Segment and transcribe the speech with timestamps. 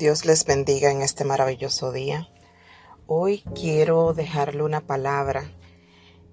[0.00, 2.30] Dios les bendiga en este maravilloso día.
[3.06, 5.52] Hoy quiero dejarle una palabra,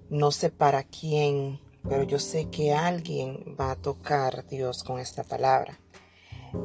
[0.08, 5.22] no sé para quién, pero yo sé que alguien va a tocar Dios con esta
[5.22, 5.78] palabra.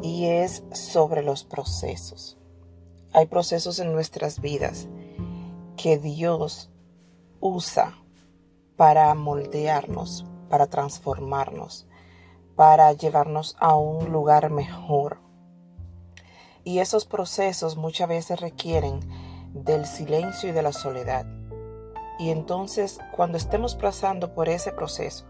[0.02, 2.38] Y es sobre los procesos.
[3.11, 4.88] Hay procesos en nuestras vidas
[5.75, 6.71] que Dios
[7.41, 7.97] usa
[8.77, 11.85] para moldearnos, para transformarnos,
[12.55, 15.23] para llevarnos a un lugar mejor
[16.63, 18.99] y esos procesos muchas veces requieren
[19.54, 21.26] del silencio y de la soledad.
[22.20, 25.26] Y entonces cuando estemos pasando por ese proceso,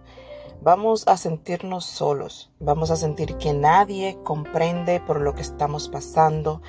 [0.62, 6.62] vamos a sentirnos solos, vamos a sentir que nadie comprende por lo que estamos pasando,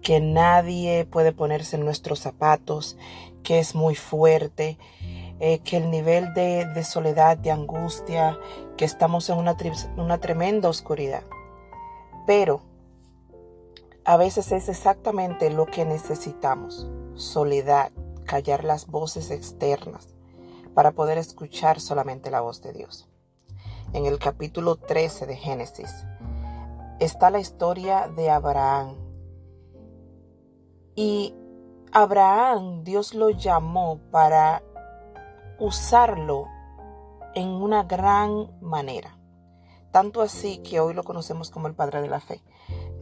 [0.00, 2.96] que nadie puede ponerse en nuestros zapatos,
[3.42, 4.78] que es muy fuerte,
[5.40, 8.38] eh, que el nivel de, de, soledad, de angustia,
[8.76, 9.56] que estamos en una,
[9.96, 11.24] una tremenda oscuridad.
[12.26, 12.62] Pero
[14.04, 17.92] a veces es exactamente lo que necesitamos, soledad,
[18.24, 20.08] callar las voces externas
[20.74, 23.08] para poder escuchar solamente la voz de Dios.
[23.92, 26.04] En el capítulo 13 de Génesis
[26.98, 28.96] está la historia de Abraham.
[30.94, 31.34] Y
[31.92, 34.62] Abraham Dios lo llamó para
[35.58, 36.48] usarlo
[37.34, 39.18] en una gran manera.
[39.90, 42.40] Tanto así que hoy lo conocemos como el Padre de la Fe.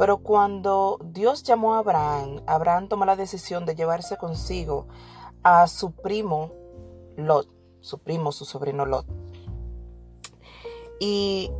[0.00, 4.88] Pero cuando Dios llamó a Abraham, Abraham tomó la decisión de llevarse consigo
[5.42, 6.54] a su primo
[7.18, 7.46] Lot,
[7.80, 9.04] su primo, su sobrino Lot.
[11.00, 11.50] Y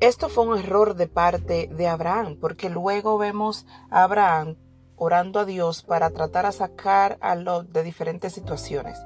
[0.00, 4.56] esto fue un error de parte de Abraham, porque luego vemos a Abraham
[4.96, 8.98] orando a Dios para tratar de sacar a Lot de diferentes situaciones,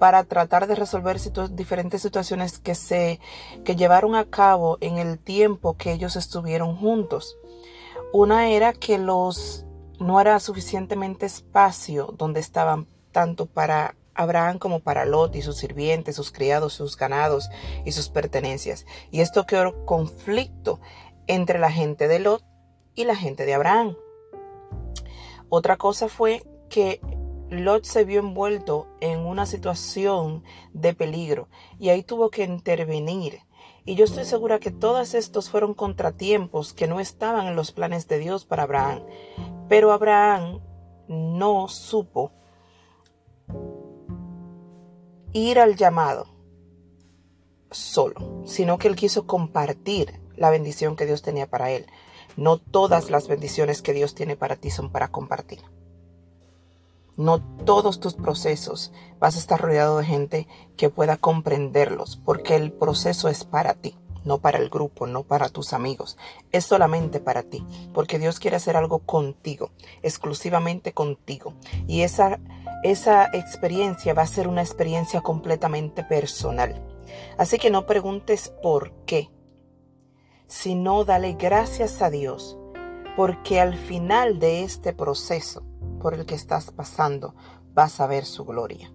[0.00, 1.20] para tratar de resolver
[1.52, 3.20] diferentes situaciones que se
[3.64, 7.36] que llevaron a cabo en el tiempo que ellos estuvieron juntos.
[8.16, 9.66] Una era que los
[9.98, 16.14] no era suficientemente espacio donde estaban tanto para Abraham como para Lot y sus sirvientes,
[16.14, 17.50] sus criados, sus ganados
[17.84, 18.86] y sus pertenencias.
[19.10, 20.78] Y esto creó conflicto
[21.26, 22.44] entre la gente de Lot
[22.94, 23.96] y la gente de Abraham.
[25.48, 27.00] Otra cosa fue que
[27.50, 31.48] Lot se vio envuelto en una situación de peligro
[31.80, 33.40] y ahí tuvo que intervenir
[33.84, 38.08] y yo estoy segura que todos estos fueron contratiempos que no estaban en los planes
[38.08, 39.02] de Dios para Abraham.
[39.68, 40.60] Pero Abraham
[41.08, 42.32] no supo
[45.32, 46.26] ir al llamado
[47.70, 51.86] solo, sino que él quiso compartir la bendición que Dios tenía para él.
[52.36, 55.60] No todas las bendiciones que Dios tiene para ti son para compartir.
[57.16, 62.72] No todos tus procesos vas a estar rodeado de gente que pueda comprenderlos, porque el
[62.72, 66.16] proceso es para ti, no para el grupo, no para tus amigos.
[66.50, 69.70] Es solamente para ti, porque Dios quiere hacer algo contigo,
[70.02, 71.54] exclusivamente contigo.
[71.86, 72.40] Y esa,
[72.82, 76.82] esa experiencia va a ser una experiencia completamente personal.
[77.38, 79.30] Así que no preguntes por qué,
[80.46, 82.58] sino dale gracias a Dios,
[83.16, 85.62] porque al final de este proceso,
[86.04, 87.34] por el que estás pasando,
[87.72, 88.92] vas a ver su gloria.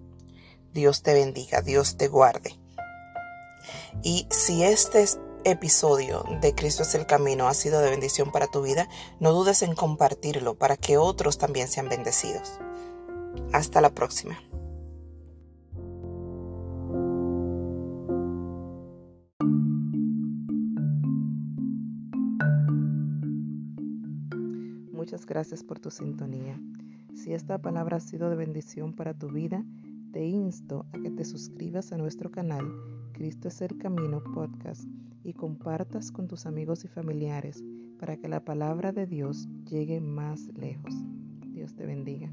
[0.74, 2.59] Dios te bendiga, Dios te guarde.
[4.03, 5.03] Y si este
[5.44, 8.88] episodio de Cristo es el Camino ha sido de bendición para tu vida,
[9.19, 12.59] no dudes en compartirlo para que otros también sean bendecidos.
[13.53, 14.40] Hasta la próxima.
[24.94, 26.56] Muchas gracias por tu sintonía.
[27.24, 29.66] Si esta palabra ha sido de bendición para tu vida,
[30.13, 32.66] te insto a que te suscribas a nuestro canal
[33.12, 34.85] Cristo es el Camino Podcast
[35.25, 37.62] y compartas con tus amigos y familiares
[38.00, 40.94] para que la palabra de Dios llegue más lejos.
[41.52, 42.31] Dios te bendiga.